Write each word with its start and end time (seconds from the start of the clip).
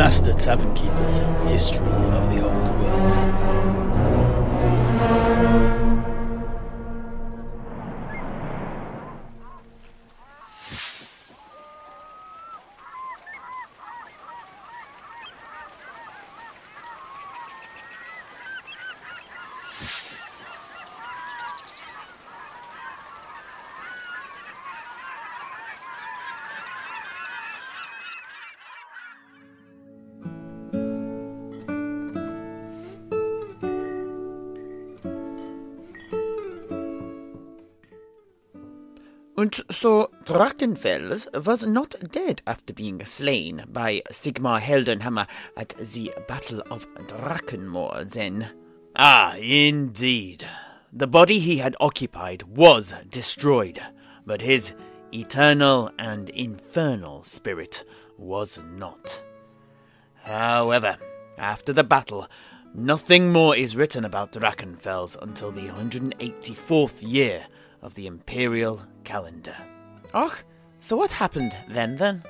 Master 0.00 0.32
Tavern 0.32 0.72
Keeper's 0.74 1.18
History 1.50 1.86
of 1.86 2.30
the 2.34 2.42
Old 2.42 2.68
World. 2.80 3.59
And 39.40 39.58
so 39.70 40.10
Drachenfels 40.24 41.46
was 41.46 41.66
not 41.66 41.94
dead 42.12 42.42
after 42.46 42.74
being 42.74 43.02
slain 43.06 43.64
by 43.68 44.02
Sigmar 44.10 44.60
Heldenhammer 44.60 45.26
at 45.56 45.70
the 45.78 46.12
Battle 46.28 46.62
of 46.70 46.86
Drachenmoor, 47.06 48.04
then. 48.10 48.50
Ah, 48.94 49.36
indeed. 49.36 50.46
The 50.92 51.06
body 51.06 51.38
he 51.38 51.56
had 51.56 51.74
occupied 51.80 52.42
was 52.42 52.92
destroyed, 53.08 53.80
but 54.26 54.42
his 54.42 54.74
eternal 55.10 55.90
and 55.98 56.28
infernal 56.28 57.24
spirit 57.24 57.84
was 58.18 58.60
not. 58.74 59.22
However, 60.16 60.98
after 61.38 61.72
the 61.72 61.82
battle, 61.82 62.28
nothing 62.74 63.32
more 63.32 63.56
is 63.56 63.74
written 63.74 64.04
about 64.04 64.32
Drachenfels 64.32 65.16
until 65.22 65.50
the 65.50 65.68
184th 65.68 66.98
year 67.00 67.46
of 67.82 67.94
the 67.94 68.06
Imperial 68.06 68.82
calendar. 69.04 69.56
Och, 70.14 70.44
so 70.80 70.96
what 70.96 71.12
happened 71.12 71.54
then, 71.68 71.96
then? 71.96 72.22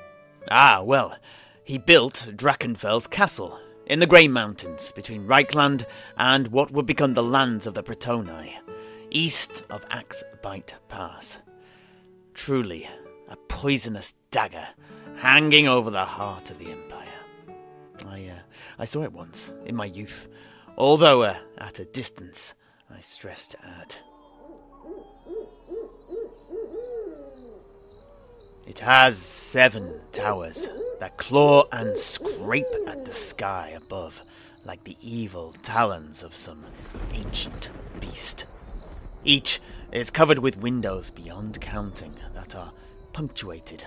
Ah, 0.49 0.81
well, 0.83 1.15
he 1.63 1.77
built 1.77 2.27
Drachenfels 2.35 3.09
Castle 3.09 3.59
in 3.85 3.99
the 3.99 4.07
Grey 4.07 4.27
Mountains 4.27 4.91
between 4.93 5.27
Reikland 5.27 5.85
and 6.17 6.47
what 6.47 6.71
would 6.71 6.85
become 6.85 7.13
the 7.13 7.23
lands 7.23 7.67
of 7.67 7.73
the 7.73 7.83
Bretonni, 7.83 8.53
east 9.09 9.63
of 9.69 9.85
Axe 9.89 10.23
Bite 10.41 10.75
Pass. 10.89 11.39
Truly, 12.33 12.87
a 13.29 13.35
poisonous 13.35 14.13
dagger 14.31 14.67
hanging 15.17 15.67
over 15.67 15.91
the 15.91 16.05
heart 16.05 16.49
of 16.49 16.57
the 16.57 16.71
Empire. 16.71 17.07
I, 18.07 18.27
uh, 18.27 18.39
I 18.79 18.85
saw 18.85 19.03
it 19.03 19.13
once 19.13 19.53
in 19.65 19.75
my 19.75 19.85
youth, 19.85 20.27
although 20.77 21.23
uh, 21.23 21.37
at 21.57 21.79
a 21.79 21.85
distance, 21.85 22.53
I 22.89 23.01
stress 23.01 23.47
to 23.49 23.57
add. 23.65 23.95
It 28.71 28.79
has 28.79 29.17
seven 29.17 29.99
towers 30.13 30.69
that 31.01 31.17
claw 31.17 31.65
and 31.73 31.97
scrape 31.97 32.63
at 32.87 33.03
the 33.03 33.11
sky 33.11 33.73
above 33.75 34.21
like 34.63 34.85
the 34.85 34.95
evil 35.01 35.53
talons 35.61 36.23
of 36.23 36.37
some 36.37 36.63
ancient 37.11 37.69
beast. 37.99 38.45
Each 39.25 39.59
is 39.91 40.09
covered 40.09 40.39
with 40.39 40.55
windows 40.55 41.09
beyond 41.09 41.59
counting 41.59 42.15
that 42.33 42.55
are 42.55 42.71
punctuated 43.11 43.83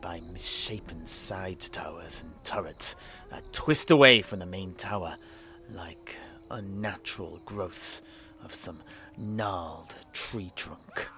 by 0.00 0.20
misshapen 0.32 1.04
side 1.04 1.60
towers 1.60 2.22
and 2.22 2.32
turrets 2.42 2.96
that 3.28 3.52
twist 3.52 3.90
away 3.90 4.22
from 4.22 4.38
the 4.38 4.46
main 4.46 4.72
tower 4.72 5.16
like 5.68 6.16
unnatural 6.50 7.38
growths 7.44 8.00
of 8.42 8.54
some 8.54 8.80
gnarled 9.18 9.94
tree 10.14 10.52
trunk. 10.56 11.10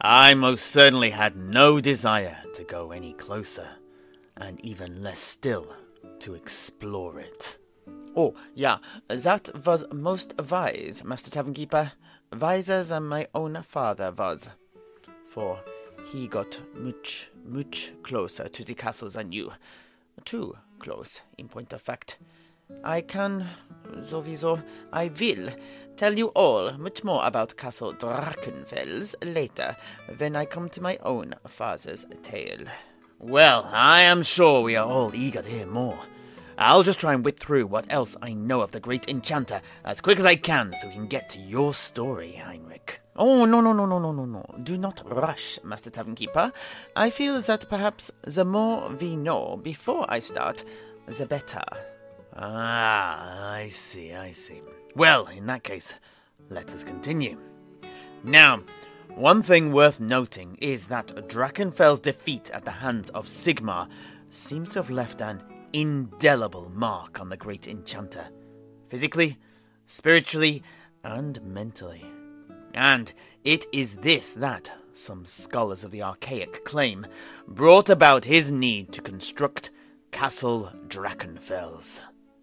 I 0.00 0.34
most 0.34 0.66
certainly 0.66 1.10
had 1.10 1.36
no 1.36 1.80
desire 1.80 2.38
to 2.52 2.62
go 2.62 2.92
any 2.92 3.14
closer, 3.14 3.66
and 4.36 4.64
even 4.64 5.02
less 5.02 5.18
still 5.18 5.74
to 6.20 6.34
explore 6.34 7.18
it. 7.18 7.58
Oh, 8.14 8.34
yeah, 8.54 8.78
that 9.08 9.50
was 9.66 9.84
most 9.92 10.34
wise, 10.50 11.02
Master 11.02 11.32
Tavern 11.32 11.52
Keeper. 11.52 11.92
Wiser 12.32 12.84
than 12.84 13.08
my 13.08 13.26
own 13.34 13.60
father 13.62 14.12
was. 14.12 14.50
For 15.26 15.58
he 16.04 16.28
got 16.28 16.60
much, 16.74 17.30
much 17.44 17.92
closer 18.04 18.48
to 18.48 18.64
the 18.64 18.74
castle 18.74 19.10
than 19.10 19.32
you. 19.32 19.52
Too 20.24 20.56
close, 20.78 21.22
in 21.36 21.48
point 21.48 21.72
of 21.72 21.82
fact. 21.82 22.18
I 22.84 23.00
can, 23.00 23.46
sowieso, 24.02 24.62
I 24.92 25.08
will 25.08 25.52
tell 25.96 26.16
you 26.16 26.28
all 26.28 26.72
much 26.78 27.02
more 27.02 27.24
about 27.24 27.56
Castle 27.56 27.94
Drachenfels 27.94 29.14
later, 29.22 29.76
when 30.16 30.36
I 30.36 30.44
come 30.44 30.68
to 30.70 30.80
my 30.80 30.96
own 31.02 31.34
father's 31.46 32.06
tale. 32.22 32.66
Well, 33.18 33.68
I 33.72 34.02
am 34.02 34.22
sure 34.22 34.62
we 34.62 34.76
are 34.76 34.86
all 34.86 35.14
eager 35.14 35.42
to 35.42 35.48
hear 35.48 35.66
more. 35.66 35.98
I'll 36.56 36.82
just 36.82 37.00
try 37.00 37.14
and 37.14 37.24
whip 37.24 37.38
through 37.38 37.66
what 37.66 37.86
else 37.88 38.16
I 38.20 38.32
know 38.32 38.60
of 38.60 38.72
the 38.72 38.80
great 38.80 39.08
enchanter 39.08 39.60
as 39.84 40.00
quick 40.00 40.18
as 40.18 40.26
I 40.26 40.36
can 40.36 40.74
so 40.74 40.88
we 40.88 40.94
can 40.94 41.06
get 41.06 41.28
to 41.30 41.38
your 41.38 41.72
story, 41.72 42.32
Heinrich. 42.32 43.00
Oh, 43.16 43.44
no, 43.44 43.60
no, 43.60 43.72
no, 43.72 43.86
no, 43.86 43.98
no, 43.98 44.12
no, 44.12 44.24
no. 44.24 44.44
Do 44.62 44.78
not 44.78 45.02
rush, 45.04 45.58
Master 45.64 45.90
Tavern 45.90 46.14
Keeper. 46.14 46.52
I 46.94 47.10
feel 47.10 47.40
that 47.40 47.68
perhaps 47.68 48.10
the 48.22 48.44
more 48.44 48.90
we 48.90 49.16
know 49.16 49.56
before 49.56 50.04
I 50.08 50.20
start, 50.20 50.64
the 51.06 51.26
better. 51.26 51.62
Ah, 52.40 53.50
I 53.50 53.66
see, 53.66 54.14
I 54.14 54.30
see. 54.30 54.62
Well, 54.94 55.26
in 55.26 55.46
that 55.46 55.64
case, 55.64 55.94
let 56.50 56.72
us 56.72 56.84
continue. 56.84 57.36
Now, 58.22 58.62
one 59.16 59.42
thing 59.42 59.72
worth 59.72 59.98
noting 59.98 60.56
is 60.60 60.86
that 60.86 61.28
Drachenfels' 61.28 62.00
defeat 62.00 62.48
at 62.50 62.64
the 62.64 62.70
hands 62.70 63.10
of 63.10 63.26
Sigmar 63.26 63.88
seems 64.30 64.70
to 64.70 64.78
have 64.78 64.90
left 64.90 65.20
an 65.20 65.42
indelible 65.72 66.70
mark 66.72 67.20
on 67.20 67.28
the 67.28 67.36
great 67.36 67.66
enchanter, 67.66 68.28
physically, 68.86 69.36
spiritually, 69.86 70.62
and 71.02 71.42
mentally. 71.42 72.06
And 72.72 73.12
it 73.42 73.66
is 73.72 73.96
this 73.96 74.30
that, 74.32 74.70
some 74.94 75.26
scholars 75.26 75.82
of 75.82 75.90
the 75.90 76.04
archaic 76.04 76.64
claim, 76.64 77.04
brought 77.48 77.90
about 77.90 78.26
his 78.26 78.52
need 78.52 78.92
to 78.92 79.02
construct 79.02 79.70
Castle 80.12 80.72
Drachenfels. 80.86 82.00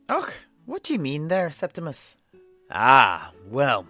Och, 0.07 0.33
what 0.65 0.83
do 0.83 0.93
you 0.93 0.99
mean 0.99 1.29
there, 1.29 1.49
Septimus? 1.49 2.17
Ah, 2.69 3.31
well, 3.49 3.87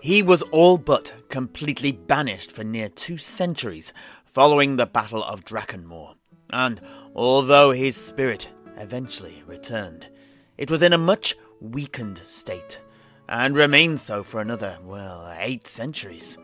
he 0.00 0.22
was 0.22 0.42
all 0.42 0.78
but 0.78 1.12
completely 1.28 1.90
banished 1.90 2.52
for 2.52 2.62
near 2.62 2.88
two 2.88 3.18
centuries 3.18 3.92
following 4.24 4.76
the 4.76 4.86
Battle 4.86 5.24
of 5.24 5.44
Drachenmoor, 5.44 6.14
and 6.50 6.80
although 7.14 7.72
his 7.72 7.96
spirit 7.96 8.48
eventually 8.76 9.42
returned, 9.46 10.08
it 10.56 10.70
was 10.70 10.82
in 10.82 10.92
a 10.92 10.98
much 10.98 11.36
weakened 11.60 12.18
state, 12.18 12.80
and 13.28 13.56
remained 13.56 13.98
so 13.98 14.22
for 14.22 14.40
another, 14.40 14.78
well, 14.84 15.34
eight 15.38 15.66
centuries. 15.66 16.38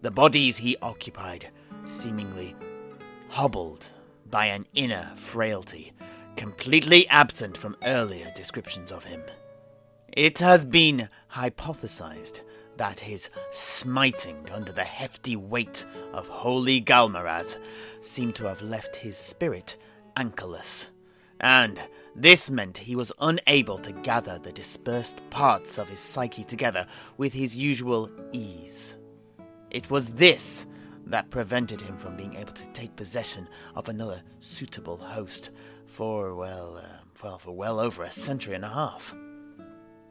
The 0.00 0.10
bodies 0.10 0.56
he 0.56 0.78
occupied 0.80 1.50
seemingly 1.86 2.56
hobbled 3.28 3.90
by 4.30 4.46
an 4.46 4.66
inner 4.74 5.12
frailty, 5.16 5.92
completely 6.36 7.08
absent 7.08 7.56
from 7.56 7.76
earlier 7.84 8.30
descriptions 8.34 8.92
of 8.92 9.04
him. 9.04 9.22
It 10.12 10.38
has 10.38 10.64
been 10.64 11.08
hypothesized 11.32 12.40
that 12.76 13.00
his 13.00 13.30
smiting 13.50 14.46
under 14.52 14.72
the 14.72 14.84
hefty 14.84 15.36
weight 15.36 15.84
of 16.12 16.28
holy 16.28 16.80
Ghal 16.80 17.08
Maraz 17.10 17.58
seemed 18.00 18.34
to 18.36 18.46
have 18.46 18.62
left 18.62 18.96
his 18.96 19.16
spirit 19.16 19.76
anchorless, 20.16 20.90
and 21.40 21.80
this 22.14 22.50
meant 22.50 22.78
he 22.78 22.96
was 22.96 23.12
unable 23.20 23.78
to 23.78 23.92
gather 23.92 24.38
the 24.38 24.52
dispersed 24.52 25.20
parts 25.30 25.78
of 25.78 25.88
his 25.88 26.00
psyche 26.00 26.44
together 26.44 26.86
with 27.16 27.32
his 27.32 27.56
usual 27.56 28.10
ease. 28.32 28.96
It 29.70 29.90
was 29.90 30.08
this 30.08 30.66
that 31.06 31.30
prevented 31.30 31.80
him 31.80 31.96
from 31.96 32.16
being 32.16 32.34
able 32.34 32.52
to 32.52 32.68
take 32.68 32.96
possession 32.96 33.48
of 33.74 33.88
another 33.88 34.22
suitable 34.40 34.96
host 34.96 35.50
for, 35.86 36.34
well, 36.34 36.78
uh, 36.78 36.98
well, 37.22 37.38
for 37.38 37.52
well 37.52 37.78
over 37.80 38.02
a 38.02 38.10
century 38.10 38.54
and 38.54 38.64
a 38.64 38.68
half. 38.68 39.14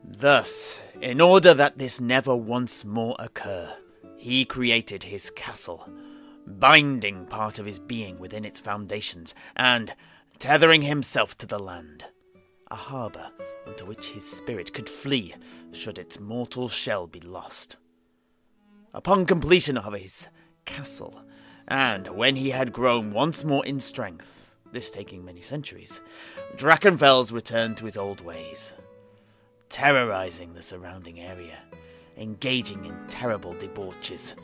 Thus, 0.04 0.82
in 1.02 1.20
order 1.20 1.54
that 1.54 1.78
this 1.78 2.00
never 2.00 2.36
once 2.36 2.86
more 2.86 3.16
occur, 3.20 3.74
he 4.18 4.46
created 4.46 5.04
his 5.04 5.30
castle, 5.32 5.88
binding 6.48 7.26
part 7.26 7.60
of 7.60 7.66
his 7.66 7.80
being 7.80 8.18
within 8.18 8.46
its 8.46 8.60
foundations, 8.60 9.36
and 9.56 9.94
tethering 10.40 10.84
himself 10.84 11.38
to 11.40 11.46
the 11.46 11.60
land, 11.60 12.06
a 12.72 12.76
harbour 12.76 13.30
unto 13.68 13.86
which 13.86 14.10
his 14.10 14.30
spirit 14.30 14.74
could 14.74 14.90
flee 14.90 15.34
should 15.72 15.98
its 15.98 16.20
mortal 16.20 16.70
shell 16.70 17.08
be 17.08 17.20
lost. 17.20 17.78
Upon 18.94 19.26
completion 19.26 19.78
of 19.78 19.94
his 19.94 20.28
castle, 20.66 21.22
and 21.68 22.08
when 22.08 22.36
he 22.36 22.52
had 22.52 22.74
grown 22.74 23.12
once 23.12 23.44
more 23.44 23.66
in 23.66 23.80
strength, 23.80 24.56
this 24.72 24.92
taking 24.92 25.24
many 25.24 25.42
centuries, 25.42 26.02
Drachenfels 26.58 27.32
returned 27.32 27.78
to 27.78 27.86
his 27.86 27.98
old 27.98 28.22
ways, 28.22 28.76
terrorizing 29.70 30.54
the 30.54 30.62
surrounding 30.62 31.20
area, 31.20 31.60
engaging 32.18 32.86
in 32.86 32.96
terrible 33.08 33.54
debauches, 33.56 34.36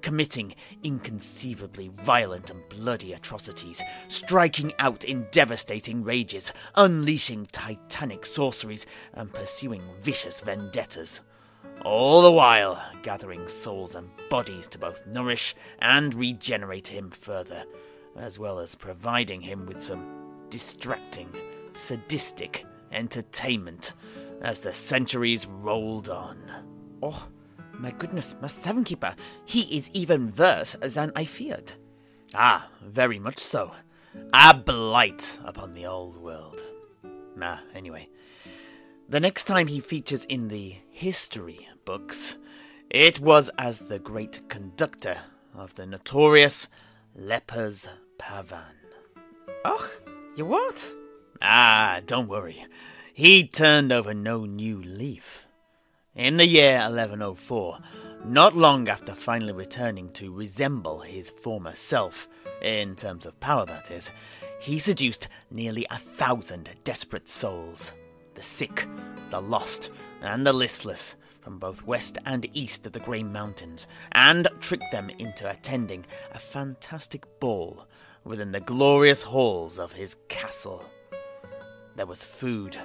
committing 0.00 0.54
inconceivably 0.82 1.90
violent 1.94 2.50
and 2.50 2.68
bloody 2.68 3.12
atrocities, 3.12 3.82
striking 4.08 4.72
out 4.78 5.04
in 5.04 5.26
devastating 5.30 6.02
rages, 6.02 6.52
unleashing 6.74 7.46
titanic 7.46 8.26
sorceries, 8.26 8.86
and 9.14 9.32
pursuing 9.32 9.82
vicious 10.00 10.40
vendettas. 10.40 11.20
All 11.84 12.22
the 12.22 12.30
while 12.30 12.80
gathering 13.02 13.48
souls 13.48 13.96
and 13.96 14.08
bodies 14.30 14.68
to 14.68 14.78
both 14.78 15.04
nourish 15.04 15.56
and 15.80 16.14
regenerate 16.14 16.86
him 16.86 17.10
further, 17.10 17.64
as 18.16 18.38
well 18.38 18.60
as 18.60 18.76
providing 18.76 19.40
him 19.40 19.66
with 19.66 19.82
some 19.82 20.46
distracting, 20.48 21.28
sadistic 21.72 22.64
entertainment 22.92 23.94
as 24.42 24.60
the 24.60 24.72
centuries 24.72 25.46
rolled 25.46 26.08
on. 26.08 26.38
Oh, 27.02 27.28
my 27.72 27.90
goodness, 27.90 28.36
Master 28.40 28.70
Tavernkeeper, 28.70 29.16
he 29.44 29.62
is 29.76 29.90
even 29.92 30.32
worse 30.36 30.76
than 30.80 31.10
I 31.16 31.24
feared. 31.24 31.72
Ah, 32.32 32.68
very 32.80 33.18
much 33.18 33.40
so. 33.40 33.72
A 34.32 34.54
blight 34.54 35.36
upon 35.44 35.72
the 35.72 35.86
old 35.86 36.16
world. 36.16 36.62
Ah, 37.40 37.62
anyway. 37.74 38.08
The 39.08 39.20
next 39.20 39.44
time 39.44 39.66
he 39.66 39.80
features 39.80 40.24
in 40.26 40.46
the 40.46 40.76
history 40.90 41.68
books, 41.84 42.38
it 42.90 43.20
was 43.20 43.50
as 43.58 43.80
the 43.80 43.98
great 43.98 44.48
conductor 44.48 45.18
of 45.54 45.74
the 45.74 45.86
notorious 45.86 46.68
Lepers 47.14 47.88
Pavan. 48.18 48.74
Oh, 49.64 49.90
you 50.36 50.46
what? 50.46 50.94
Ah, 51.40 52.00
don't 52.06 52.28
worry. 52.28 52.64
He 53.12 53.46
turned 53.46 53.92
over 53.92 54.14
no 54.14 54.44
new 54.44 54.82
leaf. 54.82 55.46
In 56.14 56.36
the 56.36 56.46
year 56.46 56.76
1104, 56.78 57.78
not 58.24 58.56
long 58.56 58.88
after 58.88 59.14
finally 59.14 59.52
returning 59.52 60.08
to 60.10 60.32
resemble 60.32 61.00
his 61.00 61.30
former 61.30 61.74
self, 61.74 62.28
in 62.62 62.94
terms 62.94 63.26
of 63.26 63.40
power 63.40 63.66
that 63.66 63.90
is, 63.90 64.10
he 64.60 64.78
seduced 64.78 65.28
nearly 65.50 65.86
a 65.90 65.96
thousand 65.96 66.70
desperate 66.84 67.28
souls 67.28 67.92
the 68.34 68.42
sick, 68.42 68.88
the 69.30 69.40
lost, 69.40 69.90
and 70.22 70.46
the 70.46 70.52
listless 70.52 71.16
from 71.42 71.58
both 71.58 71.84
west 71.84 72.18
and 72.24 72.46
east 72.56 72.86
of 72.86 72.92
the 72.92 73.00
Grey 73.00 73.22
Mountains, 73.22 73.86
and 74.12 74.48
tricked 74.60 74.90
them 74.92 75.10
into 75.18 75.50
attending 75.50 76.06
a 76.32 76.38
fantastic 76.38 77.26
ball 77.40 77.86
within 78.24 78.52
the 78.52 78.60
glorious 78.60 79.24
halls 79.24 79.78
of 79.78 79.92
his 79.92 80.16
castle. 80.28 80.84
There 81.96 82.06
was 82.06 82.24
food, 82.24 82.78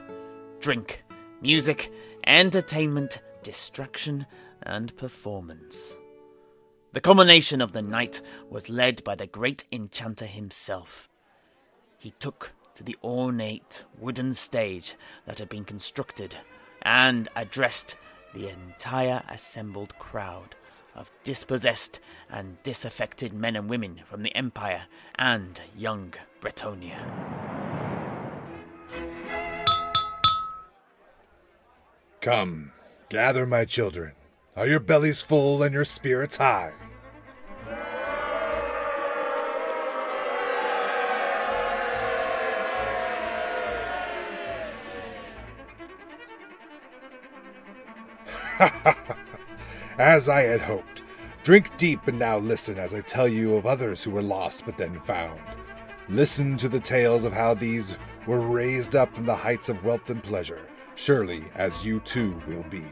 drink, 0.60 1.04
music, 1.42 1.92
entertainment, 2.26 3.22
distraction, 3.44 4.26
and 4.64 4.96
performance. 4.98 5.96
The 6.94 7.02
culmination 7.02 7.62
of 7.62 7.74
the 7.74 7.84
night 7.84 8.22
was 8.50 8.70
led 8.70 9.04
by 9.04 9.16
the 9.16 9.28
great 9.28 9.66
enchanter 9.72 10.26
himself. 10.26 11.08
He 12.00 12.12
took 12.12 12.54
to 12.74 12.84
the 12.84 12.98
ornate 13.04 13.84
wooden 14.00 14.34
stage 14.34 14.96
that 15.26 15.40
had 15.40 15.50
been 15.50 15.66
constructed 15.66 16.36
and 16.82 17.30
addressed 17.36 17.96
the 18.38 18.50
entire 18.50 19.24
assembled 19.30 19.98
crowd 19.98 20.54
of 20.96 21.10
dispossessed 21.24 22.00
and 22.30 22.62
disaffected 22.62 23.34
men 23.34 23.56
and 23.56 23.68
women 23.68 24.02
from 24.08 24.22
the 24.22 24.36
Empire 24.36 24.84
and 25.18 25.60
young 25.76 26.14
Bretonnia. 26.40 27.00
Come, 32.22 32.74
gather, 33.10 33.48
my 33.48 33.66
children. 33.66 34.12
Are 34.56 34.68
your 34.68 34.80
bellies 34.80 35.22
full 35.24 35.64
and 35.64 35.74
your 35.74 35.86
spirits 35.86 36.38
high? 36.38 36.74
as 49.98 50.30
I 50.30 50.42
had 50.42 50.62
hoped. 50.62 51.04
Drink 51.44 51.76
deep 51.78 52.08
and 52.08 52.20
now 52.20 52.38
listen 52.38 52.78
as 52.78 52.94
I 52.94 53.02
tell 53.02 53.28
you 53.28 53.56
of 53.56 53.66
others 53.66 54.04
who 54.04 54.12
were 54.12 54.22
lost 54.22 54.66
but 54.66 54.78
then 54.78 55.00
found. 55.00 55.40
Listen 56.10 56.58
to 56.58 56.70
the 56.70 56.80
tales 56.80 57.24
of 57.24 57.34
how 57.34 57.54
these 57.54 57.96
were 58.26 58.40
raised 58.40 58.96
up 58.96 59.14
from 59.14 59.26
the 59.26 59.36
heights 59.36 59.70
of 59.70 59.84
wealth 59.84 60.10
and 60.10 60.22
pleasure, 60.22 60.62
surely 60.96 61.44
as 61.56 61.86
you 61.86 62.00
too 62.02 62.42
will 62.48 62.64
be. 62.64 62.84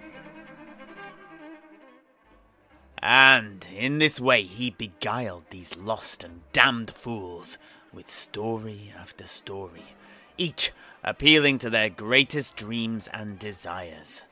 And 3.00 3.66
in 3.76 4.00
this 4.00 4.20
way 4.20 4.44
he 4.44 4.70
beguiled 4.70 5.44
these 5.50 5.78
lost 5.78 6.24
and 6.24 6.42
damned 6.52 6.92
fools 6.92 7.58
with 7.94 8.08
story 8.08 8.94
after 8.98 9.26
story, 9.26 9.96
each 10.38 10.72
appealing 11.04 11.58
to 11.60 11.70
their 11.70 11.90
greatest 11.90 12.56
dreams 12.56 13.08
and 13.14 13.38
desires. 13.38 14.24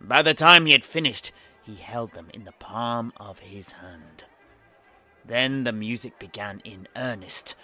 By 0.00 0.22
the 0.22 0.34
time 0.34 0.66
he 0.66 0.72
had 0.72 0.84
finished, 0.84 1.30
he 1.62 1.74
held 1.74 2.12
them 2.12 2.30
in 2.32 2.44
the 2.44 2.52
palm 2.52 3.12
of 3.18 3.40
his 3.40 3.72
hand. 3.72 4.24
Then 5.24 5.64
the 5.64 5.72
music 5.72 6.18
began 6.18 6.60
in 6.64 6.88
earnest, 6.96 7.54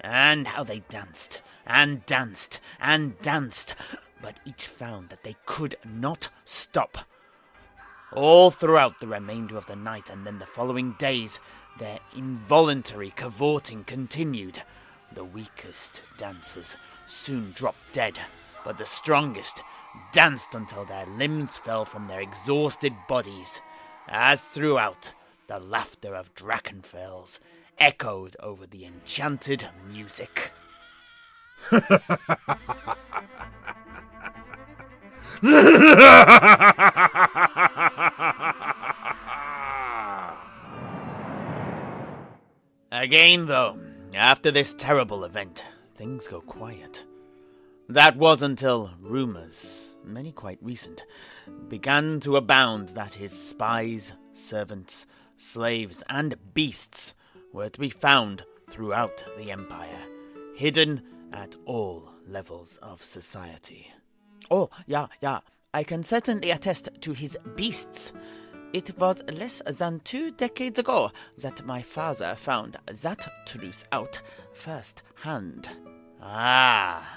and 0.00 0.48
how 0.48 0.62
they 0.62 0.80
danced, 0.90 1.40
and 1.66 2.04
danced, 2.04 2.60
and 2.78 3.18
danced, 3.22 3.74
but 4.22 4.38
each 4.44 4.66
found 4.66 5.08
that 5.08 5.24
they 5.24 5.36
could 5.46 5.76
not 5.84 6.28
stop. 6.44 6.98
All 8.12 8.50
throughout 8.50 9.00
the 9.00 9.06
remainder 9.06 9.56
of 9.56 9.66
the 9.66 9.76
night 9.76 10.10
and 10.10 10.26
then 10.26 10.38
the 10.38 10.46
following 10.46 10.92
days, 10.98 11.40
their 11.78 11.98
involuntary 12.14 13.12
cavorting 13.16 13.84
continued. 13.84 14.62
The 15.12 15.24
weakest 15.24 16.02
dancers 16.16 16.76
soon 17.06 17.52
dropped 17.52 17.92
dead, 17.92 18.18
but 18.64 18.78
the 18.78 18.86
strongest 18.86 19.62
danced 20.12 20.54
until 20.54 20.84
their 20.84 21.06
limbs 21.06 21.56
fell 21.56 21.84
from 21.84 22.08
their 22.08 22.20
exhausted 22.20 22.94
bodies, 23.08 23.60
as 24.08 24.42
throughout 24.42 25.12
the 25.46 25.58
laughter 25.58 26.14
of 26.14 26.34
Drachenfels 26.34 27.38
echoed 27.78 28.36
over 28.40 28.66
the 28.66 28.84
enchanted 28.84 29.68
music. 29.88 30.52
Again, 42.92 43.46
though, 43.46 43.78
after 44.14 44.50
this 44.50 44.74
terrible 44.74 45.24
event, 45.24 45.64
things 45.96 46.28
go 46.28 46.40
quiet. 46.40 47.04
That 47.88 48.16
was 48.16 48.42
until 48.42 48.90
rumors, 49.00 49.94
many 50.04 50.32
quite 50.32 50.58
recent, 50.60 51.04
began 51.68 52.18
to 52.20 52.36
abound 52.36 52.90
that 52.90 53.14
his 53.14 53.30
spies, 53.30 54.12
servants, 54.32 55.06
slaves, 55.36 56.02
and 56.08 56.34
beasts 56.52 57.14
were 57.52 57.68
to 57.68 57.78
be 57.80 57.90
found 57.90 58.44
throughout 58.70 59.24
the 59.36 59.52
Empire, 59.52 60.02
hidden 60.56 61.00
at 61.32 61.54
all 61.64 62.10
levels 62.26 62.78
of 62.82 63.04
society. 63.04 63.92
Oh, 64.50 64.68
yeah, 64.86 65.06
yeah, 65.20 65.40
I 65.72 65.84
can 65.84 66.02
certainly 66.02 66.50
attest 66.50 66.88
to 67.00 67.12
his 67.12 67.38
beasts. 67.54 68.12
It 68.72 68.98
was 68.98 69.22
less 69.32 69.62
than 69.78 70.00
two 70.00 70.32
decades 70.32 70.80
ago 70.80 71.12
that 71.38 71.64
my 71.64 71.82
father 71.82 72.34
found 72.36 72.78
that 73.02 73.46
truth 73.46 73.84
out 73.92 74.20
first 74.52 75.02
hand. 75.22 75.70
Ah, 76.20 77.15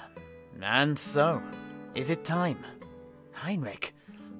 and 0.62 0.98
so, 0.98 1.42
is 1.94 2.10
it 2.10 2.24
time? 2.24 2.64
Heinrich, 3.32 3.94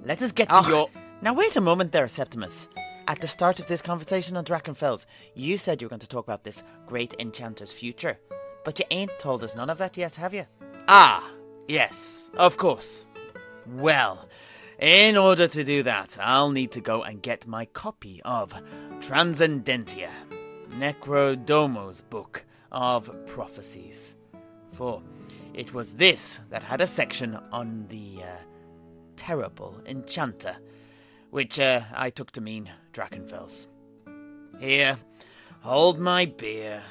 let 0.04 0.22
us 0.22 0.32
get 0.32 0.48
to 0.48 0.56
Oh, 0.58 0.68
your. 0.68 0.90
Now, 1.22 1.32
wait 1.34 1.56
a 1.56 1.60
moment 1.60 1.92
there, 1.92 2.08
Septimus. 2.08 2.68
At 3.06 3.20
the 3.20 3.28
start 3.28 3.58
of 3.60 3.66
this 3.66 3.82
conversation 3.82 4.36
on 4.36 4.44
Drachenfels, 4.44 5.06
you 5.34 5.58
said 5.58 5.80
you 5.80 5.86
were 5.86 5.90
going 5.90 6.00
to 6.00 6.08
talk 6.08 6.26
about 6.26 6.44
this 6.44 6.62
great 6.86 7.14
enchanter's 7.18 7.72
future. 7.72 8.18
But 8.64 8.78
you 8.78 8.84
ain't 8.90 9.18
told 9.18 9.42
us 9.42 9.56
none 9.56 9.70
of 9.70 9.78
that 9.78 9.96
yet, 9.96 10.14
have 10.16 10.34
you? 10.34 10.46
Ah, 10.86 11.30
yes, 11.66 12.30
of 12.36 12.56
course. 12.56 13.06
Well, 13.66 14.28
in 14.78 15.16
order 15.16 15.48
to 15.48 15.64
do 15.64 15.82
that, 15.82 16.18
I'll 16.20 16.50
need 16.50 16.72
to 16.72 16.80
go 16.80 17.02
and 17.02 17.22
get 17.22 17.46
my 17.46 17.64
copy 17.66 18.20
of 18.24 18.54
Transcendentia, 19.00 20.10
Necrodomo's 20.78 22.00
book 22.00 22.44
of 22.70 23.10
prophecies. 23.26 24.16
For 24.72 25.02
it 25.54 25.74
was 25.74 25.94
this 25.94 26.40
that 26.50 26.62
had 26.62 26.80
a 26.80 26.86
section 26.86 27.38
on 27.52 27.86
the 27.88 28.22
uh, 28.22 28.36
terrible 29.16 29.80
enchanter, 29.86 30.56
which 31.30 31.58
uh, 31.58 31.82
I 31.94 32.10
took 32.10 32.30
to 32.32 32.40
mean 32.40 32.70
Drachenfels. 32.92 33.66
Here, 34.58 34.98
hold 35.60 35.98
my 35.98 36.26
beer 36.26 36.82